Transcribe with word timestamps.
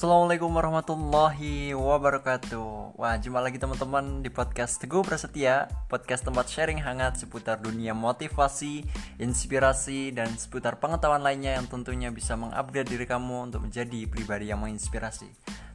Assalamualaikum 0.00 0.56
warahmatullahi 0.56 1.76
wabarakatuh. 1.76 2.96
Wah 2.96 3.20
jumpa 3.20 3.36
lagi 3.36 3.60
teman-teman 3.60 4.24
di 4.24 4.32
podcast 4.32 4.80
Teguh 4.80 5.04
Prasetya 5.04 5.68
Podcast 5.92 6.24
tempat 6.24 6.48
sharing 6.48 6.80
hangat 6.80 7.20
seputar 7.20 7.60
dunia 7.60 7.92
motivasi, 7.92 8.88
inspirasi, 9.20 10.08
dan 10.16 10.32
seputar 10.40 10.80
pengetahuan 10.80 11.20
lainnya 11.20 11.60
Yang 11.60 11.76
tentunya 11.76 12.08
bisa 12.08 12.32
mengupgrade 12.32 12.88
diri 12.88 13.04
kamu 13.04 13.52
untuk 13.52 13.68
menjadi 13.68 14.08
pribadi 14.08 14.48
yang 14.48 14.64
menginspirasi. 14.64 15.28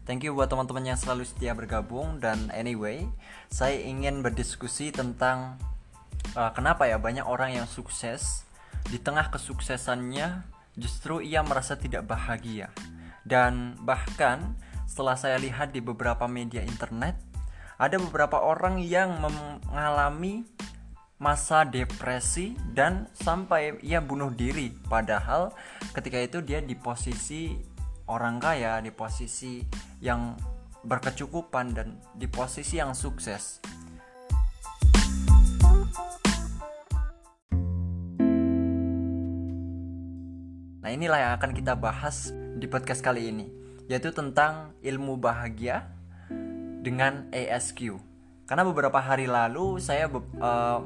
Thank 0.10 0.26
you 0.26 0.34
buat 0.34 0.50
teman-teman 0.50 0.90
yang 0.90 0.98
selalu 0.98 1.30
setia 1.30 1.54
bergabung 1.54 2.18
Dan 2.18 2.50
anyway, 2.50 3.06
saya 3.54 3.78
ingin 3.78 4.26
berdiskusi 4.26 4.90
tentang 4.90 5.62
uh, 6.34 6.50
Kenapa 6.50 6.90
ya 6.90 6.98
banyak 6.98 7.30
orang 7.30 7.62
yang 7.62 7.70
sukses 7.70 8.42
Di 8.90 8.98
tengah 8.98 9.30
kesuksesannya 9.30 10.50
justru 10.74 11.22
ia 11.22 11.46
merasa 11.46 11.78
tidak 11.78 12.10
bahagia 12.10 12.74
dan 13.26 13.74
bahkan 13.82 14.54
setelah 14.86 15.18
saya 15.18 15.42
lihat 15.42 15.74
di 15.74 15.82
beberapa 15.82 16.30
media 16.30 16.62
internet, 16.62 17.18
ada 17.76 17.98
beberapa 17.98 18.40
orang 18.40 18.80
yang 18.80 19.18
mengalami 19.20 20.46
masa 21.18 21.66
depresi 21.66 22.54
dan 22.72 23.10
sampai 23.18 23.82
ia 23.82 24.00
bunuh 24.00 24.30
diri. 24.30 24.72
Padahal 24.88 25.52
ketika 25.92 26.22
itu 26.22 26.40
dia 26.46 26.62
di 26.62 26.78
posisi 26.78 27.58
orang 28.06 28.38
kaya, 28.38 28.78
di 28.80 28.94
posisi 28.94 29.66
yang 30.00 30.38
berkecukupan 30.86 31.74
dan 31.74 31.98
di 32.14 32.30
posisi 32.30 32.78
yang 32.78 32.94
sukses. 32.94 33.58
Nah, 40.86 40.94
inilah 40.94 41.18
yang 41.18 41.34
akan 41.42 41.52
kita 41.58 41.74
bahas 41.74 42.30
di 42.56 42.72
podcast 42.72 43.04
kali 43.04 43.28
ini, 43.28 43.52
yaitu 43.92 44.16
tentang 44.16 44.72
ilmu 44.80 45.20
bahagia 45.20 45.92
dengan 46.80 47.28
ASQ. 47.36 48.00
Karena 48.48 48.64
beberapa 48.64 49.04
hari 49.04 49.28
lalu 49.28 49.84
saya 49.84 50.08
uh, 50.08 50.80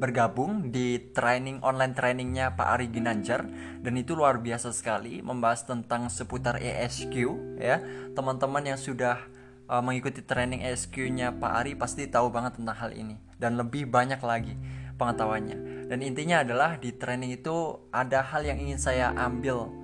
bergabung 0.00 0.72
di 0.72 1.12
training 1.12 1.60
online 1.60 1.92
trainingnya 1.92 2.56
Pak 2.56 2.68
Ari 2.78 2.90
Ginanjar 2.90 3.46
dan 3.84 3.94
itu 3.94 4.16
luar 4.16 4.40
biasa 4.40 4.72
sekali 4.72 5.22
membahas 5.22 5.68
tentang 5.68 6.08
seputar 6.08 6.58
ASQ 6.58 7.14
ya. 7.60 7.82
Teman-teman 8.16 8.64
yang 8.64 8.80
sudah 8.80 9.20
uh, 9.68 9.82
mengikuti 9.84 10.24
training 10.24 10.64
ASQ-nya 10.64 11.36
Pak 11.36 11.52
Ari 11.62 11.72
pasti 11.76 12.08
tahu 12.08 12.32
banget 12.32 12.56
tentang 12.56 12.78
hal 12.78 12.90
ini 12.96 13.20
dan 13.36 13.60
lebih 13.60 13.90
banyak 13.90 14.22
lagi 14.24 14.54
pengetahuannya. 14.96 15.90
Dan 15.90 15.98
intinya 16.00 16.40
adalah 16.40 16.80
di 16.80 16.94
training 16.94 17.36
itu 17.36 17.82
ada 17.92 18.24
hal 18.24 18.46
yang 18.46 18.62
ingin 18.62 18.80
saya 18.80 19.10
ambil 19.12 19.81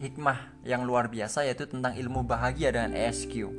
hikmah 0.00 0.64
yang 0.64 0.88
luar 0.88 1.12
biasa 1.12 1.44
yaitu 1.44 1.68
tentang 1.68 1.92
ilmu 1.92 2.24
bahagia 2.24 2.72
dengan 2.72 2.96
ESQ. 2.96 3.52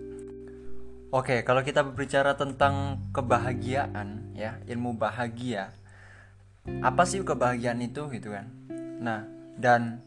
Oke, 1.14 1.45
kalau 1.45 1.61
kita 1.61 1.86
berbicara 1.86 2.34
tentang 2.34 2.97
kebahagiaan 3.14 4.34
ya, 4.34 4.58
ilmu 4.66 4.97
bahagia. 4.97 5.69
Apa 6.81 7.06
sih 7.06 7.22
kebahagiaan 7.22 7.78
itu 7.86 8.09
gitu 8.09 8.34
kan? 8.34 8.50
Nah, 9.02 9.28
dan 9.53 10.02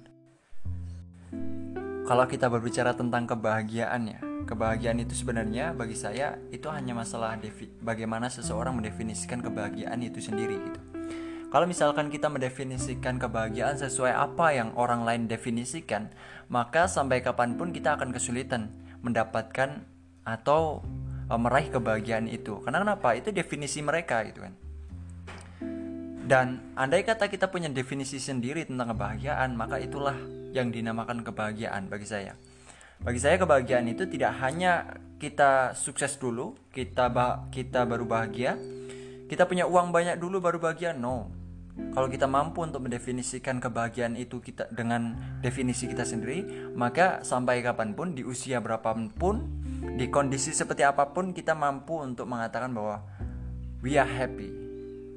kalau 2.04 2.26
kita 2.26 2.50
berbicara 2.50 2.98
tentang 2.98 3.30
kebahagiaan 3.30 4.02
ya, 4.10 4.18
kebahagiaan 4.44 5.00
itu 5.00 5.14
sebenarnya 5.14 5.72
bagi 5.72 5.96
saya 5.96 6.36
itu 6.50 6.66
hanya 6.68 6.92
masalah 6.98 7.38
bagaimana 7.80 8.26
seseorang 8.28 8.74
mendefinisikan 8.76 9.40
kebahagiaan 9.40 10.00
itu 10.02 10.18
sendiri 10.18 10.56
gitu. 10.56 10.80
Kalau 11.54 11.70
misalkan 11.70 12.10
kita 12.10 12.26
mendefinisikan 12.26 13.22
kebahagiaan 13.22 13.78
sesuai 13.78 14.10
apa 14.10 14.58
yang 14.58 14.74
orang 14.74 15.06
lain 15.06 15.30
definisikan, 15.30 16.10
maka 16.50 16.90
sampai 16.90 17.22
kapan 17.22 17.54
pun 17.54 17.70
kita 17.70 17.94
akan 17.94 18.10
kesulitan 18.10 18.74
mendapatkan 19.06 19.86
atau 20.26 20.82
uh, 21.30 21.38
meraih 21.38 21.70
kebahagiaan 21.70 22.26
itu. 22.26 22.58
Karena 22.66 22.82
kenapa? 22.82 23.14
Itu 23.14 23.30
definisi 23.30 23.86
mereka 23.86 24.26
gitu 24.26 24.42
kan. 24.42 24.54
Dan 26.26 26.74
andai 26.74 27.06
kata 27.06 27.30
kita 27.30 27.46
punya 27.46 27.70
definisi 27.70 28.18
sendiri 28.18 28.66
tentang 28.66 28.90
kebahagiaan, 28.90 29.54
maka 29.54 29.78
itulah 29.78 30.18
yang 30.50 30.74
dinamakan 30.74 31.22
kebahagiaan 31.22 31.86
bagi 31.86 32.10
saya. 32.10 32.34
Bagi 32.98 33.22
saya 33.22 33.38
kebahagiaan 33.38 33.86
itu 33.86 34.10
tidak 34.10 34.42
hanya 34.42 34.98
kita 35.22 35.70
sukses 35.78 36.18
dulu, 36.18 36.58
kita 36.74 37.06
ba 37.14 37.46
kita 37.54 37.86
baru 37.86 38.10
bahagia, 38.10 38.58
kita 39.30 39.46
punya 39.46 39.70
uang 39.70 39.94
banyak 39.94 40.18
dulu 40.18 40.42
baru 40.42 40.58
bahagia. 40.58 40.90
No, 40.90 41.43
kalau 41.74 42.06
kita 42.06 42.30
mampu 42.30 42.62
untuk 42.62 42.86
mendefinisikan 42.86 43.58
kebahagiaan 43.58 44.14
itu 44.14 44.38
kita 44.38 44.70
dengan 44.70 45.18
definisi 45.42 45.90
kita 45.90 46.06
sendiri, 46.06 46.70
maka 46.74 47.26
sampai 47.26 47.62
kapan 47.66 47.98
pun 47.98 48.14
di 48.14 48.22
usia 48.22 48.62
berapapun, 48.62 49.62
di 49.98 50.06
kondisi 50.06 50.54
seperti 50.54 50.86
apa 50.86 51.10
pun 51.10 51.34
kita 51.34 51.54
mampu 51.54 51.98
untuk 51.98 52.30
mengatakan 52.30 52.70
bahwa 52.70 53.02
we 53.82 53.98
are 53.98 54.06
happy. 54.06 54.50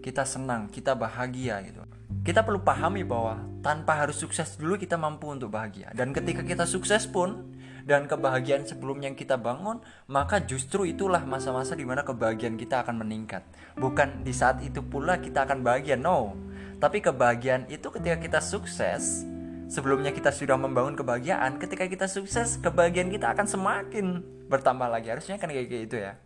Kita 0.01 0.25
senang, 0.25 0.69
kita 0.69 0.97
bahagia 0.97 1.61
gitu. 1.61 1.81
Kita 2.25 2.41
perlu 2.41 2.63
pahami 2.65 3.05
bahwa 3.05 3.37
tanpa 3.61 3.93
harus 4.05 4.17
sukses 4.17 4.57
dulu 4.57 4.81
kita 4.81 4.97
mampu 4.97 5.29
untuk 5.29 5.53
bahagia. 5.53 5.93
Dan 5.93 6.09
ketika 6.09 6.41
kita 6.41 6.65
sukses 6.65 7.05
pun 7.05 7.56
dan 7.87 8.03
kebahagiaan 8.03 8.67
sebelumnya 8.67 9.07
yang 9.07 9.15
kita 9.15 9.39
bangun, 9.39 9.79
maka 10.11 10.43
justru 10.43 10.83
itulah 10.83 11.23
masa-masa 11.23 11.71
di 11.71 11.87
mana 11.87 12.03
kebahagiaan 12.03 12.59
kita 12.59 12.83
akan 12.83 12.99
meningkat. 12.99 13.47
Bukan 13.79 14.27
di 14.27 14.35
saat 14.35 14.59
itu 14.59 14.83
pula 14.83 15.23
kita 15.23 15.47
akan 15.47 15.63
bahagia, 15.63 15.95
no. 15.95 16.35
Tapi 16.83 16.99
kebahagiaan 16.99 17.71
itu 17.71 17.87
ketika 17.87 18.19
kita 18.19 18.39
sukses, 18.43 19.23
sebelumnya 19.71 20.11
kita 20.11 20.35
sudah 20.35 20.59
membangun 20.59 20.99
kebahagiaan, 20.99 21.55
ketika 21.63 21.87
kita 21.87 22.11
sukses, 22.11 22.59
kebahagiaan 22.59 23.07
kita 23.07 23.31
akan 23.31 23.47
semakin 23.47 24.19
bertambah 24.51 24.91
lagi. 24.91 25.07
Harusnya 25.07 25.39
kan 25.39 25.47
kayak 25.47 25.71
gitu 25.71 25.95
ya. 25.95 26.19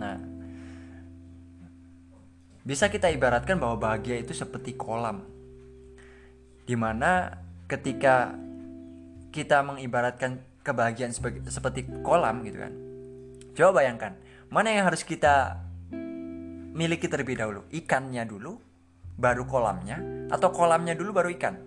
Nah, 0.00 0.16
bisa 2.64 2.88
kita 2.88 3.12
ibaratkan 3.12 3.60
bahwa 3.60 3.76
bahagia 3.76 4.16
itu 4.24 4.32
seperti 4.32 4.72
kolam. 4.72 5.20
Di 6.64 6.74
mana 6.80 7.44
ketika 7.68 8.32
kita 9.36 9.60
mengibaratkan 9.60 10.40
kebahagiaan 10.64 11.12
sebagai, 11.12 11.44
seperti 11.52 11.84
kolam 12.00 12.40
gitu 12.48 12.64
kan. 12.64 12.72
Coba 13.52 13.84
bayangkan, 13.84 14.16
mana 14.48 14.72
yang 14.72 14.88
harus 14.88 15.04
kita 15.04 15.60
miliki 16.72 17.04
terlebih 17.04 17.36
dahulu? 17.36 17.68
Ikannya 17.68 18.24
dulu, 18.24 18.56
baru 19.20 19.44
kolamnya, 19.44 20.00
atau 20.32 20.48
kolamnya 20.48 20.96
dulu 20.96 21.12
baru 21.12 21.28
ikan? 21.36 21.60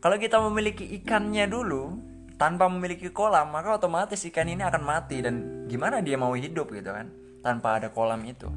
Kalau 0.00 0.16
kita 0.16 0.40
memiliki 0.40 0.88
ikannya 0.96 1.44
dulu, 1.44 2.00
tanpa 2.40 2.72
memiliki 2.72 3.12
kolam, 3.12 3.52
maka 3.52 3.76
otomatis 3.76 4.24
ikan 4.32 4.48
ini 4.48 4.64
akan 4.64 4.80
mati 4.80 5.20
dan 5.20 5.68
gimana 5.68 6.00
dia 6.00 6.16
mau 6.16 6.32
hidup 6.32 6.72
gitu 6.72 6.88
kan, 6.88 7.12
tanpa 7.44 7.76
ada 7.76 7.92
kolam 7.92 8.24
itu. 8.24 8.48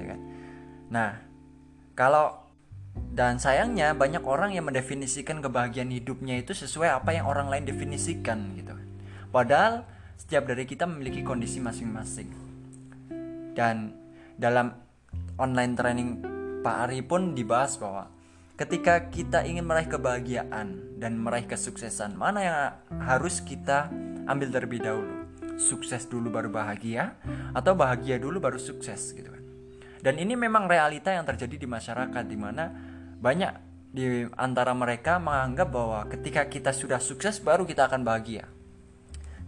Ya 0.00 0.04
kan? 0.08 0.20
Nah, 0.88 1.10
kalau 1.92 2.47
dan 3.18 3.42
sayangnya 3.42 3.98
banyak 3.98 4.22
orang 4.22 4.54
yang 4.54 4.70
mendefinisikan 4.70 5.42
kebahagiaan 5.42 5.90
hidupnya 5.90 6.38
itu 6.38 6.54
sesuai 6.54 7.02
apa 7.02 7.18
yang 7.18 7.26
orang 7.26 7.50
lain 7.50 7.66
definisikan 7.66 8.54
gitu. 8.54 8.78
Padahal 9.34 9.82
setiap 10.14 10.46
dari 10.46 10.62
kita 10.62 10.86
memiliki 10.86 11.26
kondisi 11.26 11.58
masing-masing. 11.58 12.30
Dan 13.58 13.90
dalam 14.38 14.70
online 15.34 15.74
training 15.74 16.08
Pak 16.62 16.76
Ari 16.86 17.02
pun 17.02 17.34
dibahas 17.34 17.74
bahwa 17.74 18.06
ketika 18.54 19.10
kita 19.10 19.42
ingin 19.42 19.66
meraih 19.66 19.90
kebahagiaan 19.90 21.02
dan 21.02 21.18
meraih 21.18 21.50
kesuksesan, 21.50 22.14
mana 22.14 22.38
yang 22.38 22.56
harus 23.02 23.42
kita 23.42 23.90
ambil 24.30 24.54
terlebih 24.54 24.78
dahulu? 24.78 25.26
Sukses 25.58 26.06
dulu 26.06 26.30
baru 26.30 26.54
bahagia 26.54 27.18
atau 27.50 27.74
bahagia 27.74 28.22
dulu 28.22 28.38
baru 28.38 28.62
sukses 28.62 29.10
gitu 29.10 29.26
kan. 29.26 29.42
Dan 29.98 30.22
ini 30.22 30.38
memang 30.38 30.70
realita 30.70 31.10
yang 31.10 31.26
terjadi 31.26 31.58
di 31.58 31.66
masyarakat 31.66 32.24
di 32.30 32.38
mana 32.38 32.87
banyak 33.18 33.54
di 33.90 34.28
antara 34.38 34.76
mereka 34.76 35.18
menganggap 35.18 35.68
bahwa 35.74 36.00
ketika 36.06 36.46
kita 36.46 36.70
sudah 36.70 37.02
sukses 37.02 37.42
baru 37.42 37.66
kita 37.66 37.90
akan 37.90 38.06
bahagia. 38.06 38.46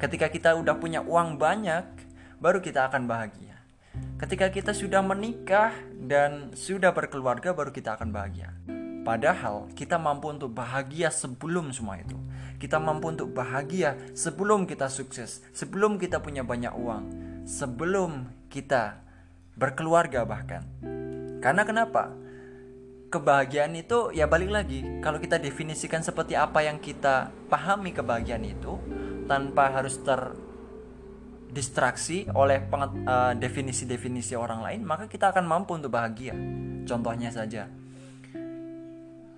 Ketika 0.01 0.33
kita 0.33 0.57
udah 0.57 0.75
punya 0.81 1.05
uang 1.05 1.37
banyak 1.37 1.85
baru 2.41 2.59
kita 2.59 2.89
akan 2.89 3.05
bahagia. 3.05 3.61
Ketika 4.17 4.49
kita 4.49 4.73
sudah 4.73 5.05
menikah 5.05 5.77
dan 6.01 6.57
sudah 6.57 6.91
berkeluarga 6.91 7.53
baru 7.53 7.71
kita 7.71 8.01
akan 8.01 8.11
bahagia. 8.11 8.51
Padahal 9.01 9.69
kita 9.73 9.97
mampu 9.97 10.29
untuk 10.29 10.53
bahagia 10.53 11.09
sebelum 11.09 11.73
semua 11.73 12.01
itu. 12.01 12.17
Kita 12.61 12.77
mampu 12.77 13.09
untuk 13.09 13.33
bahagia 13.33 13.97
sebelum 14.13 14.69
kita 14.69 14.93
sukses, 14.93 15.41
sebelum 15.57 15.97
kita 15.97 16.21
punya 16.21 16.45
banyak 16.45 16.73
uang, 16.77 17.05
sebelum 17.49 18.29
kita 18.53 19.01
berkeluarga 19.57 20.29
bahkan. 20.29 20.69
Karena 21.41 21.65
kenapa? 21.65 22.13
Kebahagiaan 23.11 23.75
itu 23.75 24.15
ya 24.15 24.31
balik 24.31 24.55
lagi 24.55 24.87
kalau 25.03 25.19
kita 25.19 25.43
definisikan 25.43 25.99
seperti 25.99 26.39
apa 26.39 26.63
yang 26.63 26.79
kita 26.79 27.35
pahami 27.51 27.91
kebahagiaan 27.91 28.47
itu 28.47 28.79
tanpa 29.27 29.75
harus 29.75 29.99
terdistraksi 31.51 32.31
oleh 32.31 32.71
uh, 32.71 33.35
definisi-definisi 33.35 34.39
orang 34.39 34.63
lain 34.63 34.87
maka 34.87 35.11
kita 35.11 35.35
akan 35.35 35.43
mampu 35.43 35.75
untuk 35.75 35.91
bahagia. 35.91 36.39
Contohnya 36.87 37.35
saja. 37.35 37.67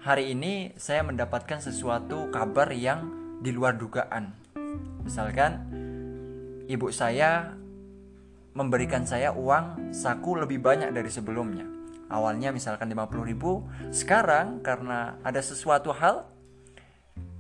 Hari 0.04 0.36
ini 0.36 0.76
saya 0.76 1.00
mendapatkan 1.00 1.64
sesuatu 1.64 2.28
kabar 2.28 2.68
yang 2.76 3.08
di 3.40 3.56
luar 3.56 3.80
dugaan. 3.80 4.36
Misalkan 5.00 5.64
ibu 6.68 6.92
saya 6.92 7.56
memberikan 8.52 9.08
saya 9.08 9.32
uang 9.32 9.96
saku 9.96 10.44
lebih 10.44 10.60
banyak 10.60 10.92
dari 10.92 11.08
sebelumnya. 11.08 11.81
Awalnya 12.12 12.52
misalkan 12.52 12.92
50 12.92 13.24
ribu, 13.24 13.64
sekarang 13.88 14.60
karena 14.60 15.16
ada 15.24 15.40
sesuatu 15.40 15.96
hal, 15.96 16.28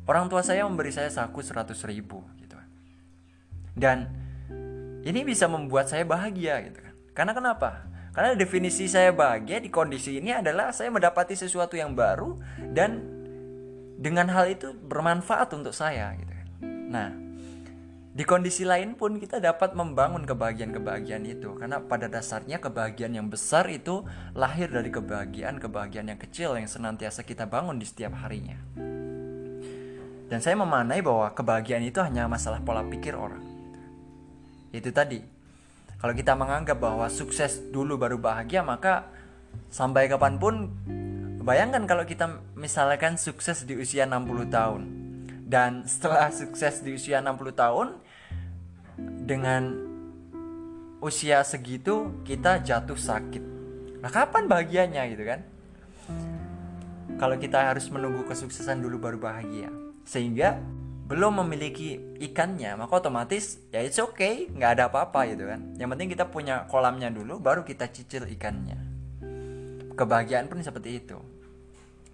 orang 0.08 0.32
tua 0.32 0.40
saya 0.40 0.64
memberi 0.64 0.88
saya 0.88 1.12
saku 1.12 1.44
100 1.44 1.76
ribu 1.92 2.24
gitu. 2.40 2.56
Dan 3.76 4.08
ini 5.04 5.28
bisa 5.28 5.44
membuat 5.44 5.92
saya 5.92 6.08
bahagia 6.08 6.64
gitu 6.64 6.80
kan. 6.80 6.94
Karena 7.12 7.32
kenapa? 7.36 7.84
Karena 8.12 8.36
definisi 8.36 8.88
saya 8.88 9.12
bahagia 9.12 9.60
di 9.60 9.72
kondisi 9.72 10.20
ini 10.20 10.32
adalah 10.36 10.72
saya 10.72 10.92
mendapati 10.92 11.32
sesuatu 11.32 11.76
yang 11.76 11.96
baru 11.96 12.36
dan 12.72 13.00
dengan 13.96 14.28
hal 14.32 14.52
itu 14.52 14.72
bermanfaat 14.76 15.48
untuk 15.56 15.72
saya 15.72 16.12
gitu 16.16 16.32
kan. 16.32 16.48
Nah, 16.92 17.08
di 18.12 18.28
kondisi 18.28 18.68
lain 18.68 18.92
pun 18.92 19.16
kita 19.16 19.40
dapat 19.40 19.72
membangun 19.72 20.28
kebahagiaan-kebahagiaan 20.28 21.24
itu 21.24 21.56
karena 21.56 21.80
pada 21.80 22.12
dasarnya 22.12 22.60
kebahagiaan 22.60 23.16
yang 23.16 23.32
besar 23.32 23.64
itu 23.72 24.04
lahir 24.36 24.68
dari 24.68 24.92
kebahagiaan-kebahagiaan 24.92 26.12
yang 26.12 26.20
kecil 26.20 26.52
yang 26.60 26.68
senantiasa 26.68 27.24
kita 27.24 27.48
bangun 27.48 27.80
di 27.80 27.88
setiap 27.88 28.12
harinya. 28.20 28.60
Dan 30.28 30.44
saya 30.44 30.60
memanai 30.60 31.00
bahwa 31.00 31.32
kebahagiaan 31.32 31.88
itu 31.88 32.04
hanya 32.04 32.28
masalah 32.28 32.60
pola 32.60 32.84
pikir 32.84 33.16
orang. 33.16 33.40
Itu 34.76 34.92
tadi. 34.92 35.24
Kalau 35.96 36.12
kita 36.12 36.36
menganggap 36.36 36.84
bahwa 36.84 37.08
sukses 37.08 37.64
dulu 37.72 37.96
baru 37.96 38.20
bahagia 38.20 38.60
maka 38.60 39.08
sampai 39.72 40.12
kapan 40.12 40.36
pun 40.36 40.68
bayangkan 41.40 41.88
kalau 41.88 42.04
kita 42.04 42.44
misalkan 42.60 43.16
sukses 43.16 43.64
di 43.64 43.72
usia 43.72 44.04
60 44.04 44.52
tahun 44.52 45.01
dan 45.46 45.84
setelah 45.84 46.30
sukses 46.30 46.80
di 46.80 46.94
usia 46.94 47.18
60 47.18 47.52
tahun 47.52 47.88
dengan 49.26 49.62
usia 51.02 51.42
segitu 51.42 52.22
kita 52.22 52.62
jatuh 52.62 52.96
sakit. 52.96 53.44
Nah, 54.02 54.10
kapan 54.10 54.46
bahagianya 54.46 55.02
gitu 55.10 55.24
kan? 55.26 55.40
Kalau 57.18 57.36
kita 57.38 57.70
harus 57.70 57.86
menunggu 57.90 58.26
kesuksesan 58.26 58.82
dulu 58.82 58.98
baru 58.98 59.18
bahagia. 59.18 59.70
Sehingga 60.02 60.58
belum 61.06 61.44
memiliki 61.44 62.18
ikannya, 62.18 62.78
maka 62.78 62.98
otomatis 62.98 63.62
ya 63.70 63.82
it's 63.82 64.00
okay, 64.00 64.48
nggak 64.50 64.78
ada 64.78 64.82
apa-apa 64.90 65.28
gitu 65.30 65.46
kan. 65.46 65.74
Yang 65.78 65.88
penting 65.94 66.08
kita 66.10 66.24
punya 66.30 66.66
kolamnya 66.66 67.10
dulu, 67.10 67.38
baru 67.38 67.62
kita 67.62 67.90
cicil 67.90 68.26
ikannya. 68.26 68.78
Kebahagiaan 69.92 70.48
pun 70.48 70.64
seperti 70.64 71.04
itu 71.04 71.20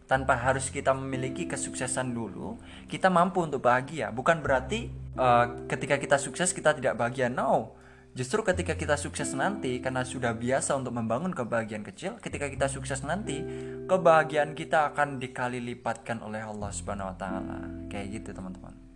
tanpa 0.09 0.41
harus 0.41 0.73
kita 0.73 0.97
memiliki 0.97 1.45
kesuksesan 1.45 2.17
dulu, 2.17 2.57
kita 2.89 3.13
mampu 3.13 3.45
untuk 3.45 3.61
bahagia. 3.61 4.09
Bukan 4.09 4.41
berarti 4.41 4.89
uh, 5.21 5.69
ketika 5.69 6.01
kita 6.01 6.17
sukses 6.17 6.57
kita 6.57 6.73
tidak 6.73 6.97
bahagia. 6.97 7.29
No. 7.29 7.77
Justru 8.17 8.43
ketika 8.43 8.75
kita 8.75 8.99
sukses 8.99 9.31
nanti 9.37 9.79
karena 9.79 10.03
sudah 10.03 10.35
biasa 10.35 10.75
untuk 10.75 10.97
membangun 10.97 11.31
kebahagiaan 11.31 11.87
kecil, 11.87 12.17
ketika 12.19 12.51
kita 12.51 12.67
sukses 12.67 13.05
nanti, 13.07 13.45
kebahagiaan 13.87 14.59
kita 14.59 14.91
akan 14.91 15.23
dikali 15.23 15.63
lipatkan 15.63 16.19
oleh 16.25 16.43
Allah 16.43 16.73
Subhanahu 16.73 17.15
wa 17.15 17.17
taala. 17.21 17.87
Kayak 17.87 18.19
gitu, 18.19 18.35
teman-teman. 18.35 18.89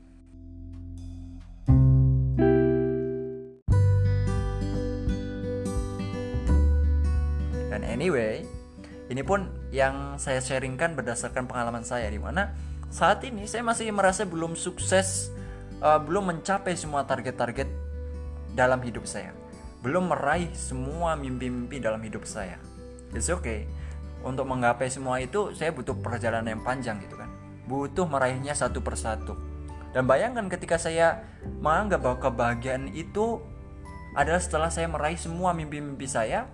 Anyway, 8.03 8.43
ini 9.13 9.21
pun 9.21 9.45
yang 9.69 10.17
saya 10.17 10.41
sharingkan 10.41 10.97
berdasarkan 10.97 11.45
pengalaman 11.45 11.85
saya 11.85 12.09
di 12.09 12.17
mana 12.17 12.57
saat 12.89 13.21
ini 13.29 13.45
saya 13.45 13.61
masih 13.61 13.93
merasa 13.93 14.25
belum 14.25 14.57
sukses, 14.57 15.29
uh, 15.85 16.01
belum 16.01 16.33
mencapai 16.33 16.73
semua 16.77 17.05
target-target 17.05 17.69
dalam 18.57 18.81
hidup 18.81 19.05
saya. 19.05 19.37
Belum 19.85 20.09
meraih 20.09 20.49
semua 20.57 21.13
mimpi-mimpi 21.17 21.77
dalam 21.77 22.01
hidup 22.01 22.25
saya. 22.25 22.57
It's 23.13 23.29
okay. 23.29 23.69
Untuk 24.25 24.49
menggapai 24.49 24.89
semua 24.89 25.21
itu 25.21 25.53
saya 25.53 25.77
butuh 25.77 25.93
perjalanan 25.99 26.57
yang 26.57 26.63
panjang 26.65 26.97
gitu 27.05 27.21
kan. 27.21 27.29
Butuh 27.69 28.09
meraihnya 28.09 28.57
satu 28.57 28.81
persatu. 28.81 29.37
Dan 29.93 30.09
bayangkan 30.09 30.49
ketika 30.49 30.81
saya 30.81 31.21
menganggap 31.61 32.01
bahwa 32.01 32.17
kebahagiaan 32.17 32.89
itu 32.97 33.45
adalah 34.17 34.41
setelah 34.41 34.71
saya 34.73 34.89
meraih 34.89 35.21
semua 35.21 35.53
mimpi-mimpi 35.53 36.09
saya, 36.09 36.49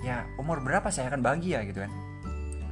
ya 0.00 0.24
umur 0.40 0.64
berapa 0.64 0.88
saya 0.88 1.12
akan 1.12 1.20
bahagia 1.20 1.64
gitu 1.68 1.84
kan? 1.84 1.92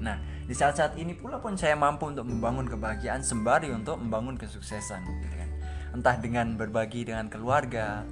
Nah 0.01 0.17
di 0.49 0.55
saat-saat 0.57 0.97
ini 0.97 1.13
pula 1.13 1.43
pun 1.43 1.59
saya 1.61 1.77
mampu 1.77 2.09
untuk 2.09 2.25
membangun 2.25 2.65
kebahagiaan 2.65 3.21
sembari 3.21 3.69
untuk 3.69 4.01
membangun 4.01 4.41
kesuksesan 4.41 5.05
gitu 5.05 5.37
kan? 5.37 5.51
Entah 5.93 6.17
dengan 6.17 6.57
berbagi 6.57 7.05
dengan 7.05 7.29
keluarga 7.29 8.05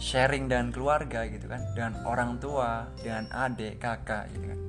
sharing 0.00 0.48
dengan 0.48 0.72
keluarga 0.72 1.24
gitu 1.28 1.48
kan? 1.48 1.64
Dengan 1.72 2.04
orang 2.04 2.36
tua 2.36 2.88
dengan 3.00 3.28
adik 3.32 3.80
kakak 3.80 4.28
gitu 4.36 4.44
kan? 4.52 4.60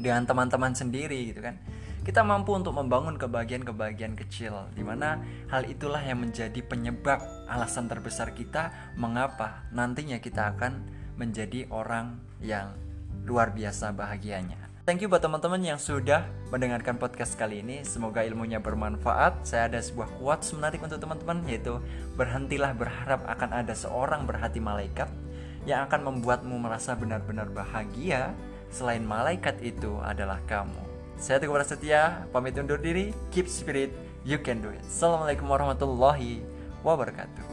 Dengan 0.00 0.22
teman-teman 0.24 0.72
sendiri 0.72 1.32
gitu 1.32 1.44
kan? 1.44 1.56
Kita 2.02 2.26
mampu 2.26 2.50
untuk 2.58 2.74
membangun 2.74 3.14
kebahagiaan-kebahagiaan 3.14 4.18
kecil 4.18 4.66
di 4.74 4.82
mana 4.82 5.22
hal 5.46 5.62
itulah 5.70 6.02
yang 6.02 6.18
menjadi 6.18 6.58
penyebab 6.66 7.22
alasan 7.46 7.86
terbesar 7.86 8.34
kita 8.34 8.74
mengapa 8.98 9.62
nantinya 9.70 10.18
kita 10.18 10.50
akan 10.50 10.82
menjadi 11.14 11.70
orang 11.70 12.18
yang 12.42 12.74
luar 13.26 13.54
biasa 13.54 13.94
bahagianya. 13.94 14.58
Thank 14.82 14.98
you 14.98 15.06
buat 15.06 15.22
teman-teman 15.22 15.62
yang 15.62 15.78
sudah 15.78 16.26
mendengarkan 16.50 16.98
podcast 16.98 17.38
kali 17.38 17.62
ini. 17.62 17.86
Semoga 17.86 18.26
ilmunya 18.26 18.58
bermanfaat. 18.58 19.46
Saya 19.46 19.70
ada 19.70 19.78
sebuah 19.78 20.10
quotes 20.18 20.50
menarik 20.58 20.82
untuk 20.82 20.98
teman-teman 20.98 21.38
yaitu 21.46 21.78
berhentilah 22.18 22.74
berharap 22.74 23.22
akan 23.30 23.62
ada 23.62 23.78
seorang 23.78 24.26
berhati 24.26 24.58
malaikat 24.58 25.06
yang 25.62 25.86
akan 25.86 26.10
membuatmu 26.10 26.58
merasa 26.58 26.98
benar-benar 26.98 27.46
bahagia 27.54 28.34
selain 28.74 29.06
malaikat 29.06 29.54
itu 29.62 30.02
adalah 30.02 30.42
kamu. 30.50 30.82
Saya 31.14 31.38
Teguh 31.38 31.54
Prasetya, 31.54 32.26
pamit 32.34 32.58
undur 32.58 32.82
diri. 32.82 33.14
Keep 33.30 33.46
spirit, 33.46 33.94
you 34.26 34.42
can 34.42 34.58
do 34.58 34.74
it. 34.74 34.82
Assalamualaikum 34.82 35.46
warahmatullahi 35.46 36.42
wabarakatuh. 36.82 37.51